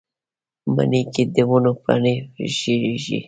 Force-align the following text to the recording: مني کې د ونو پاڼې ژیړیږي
مني 0.75 1.01
کې 1.13 1.23
د 1.35 1.37
ونو 1.49 1.71
پاڼې 1.83 2.15
ژیړیږي 2.57 3.17